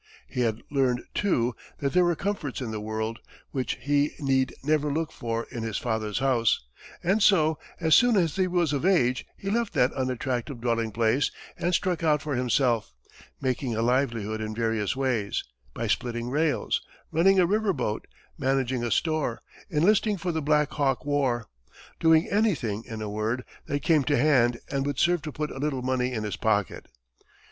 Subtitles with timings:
[0.27, 3.19] He had learned, too, that there were comforts in the world
[3.51, 6.65] which he need never look for in his father's house,
[7.03, 11.29] and so, as soon as he was of age, he left that unattractive dwelling place
[11.55, 12.95] and struck out for himself,
[13.39, 15.43] making a livelihood in various ways
[15.75, 16.81] by splitting rails,
[17.11, 18.07] running a river boat,
[18.39, 19.39] managing a store,
[19.69, 21.45] enlisting for the Black Hawk war
[21.99, 25.59] doing anything, in a word, that came to hand and would serve to put a
[25.59, 26.87] little money in his pocket.